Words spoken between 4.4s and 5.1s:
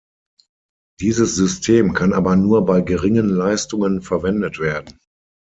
werden.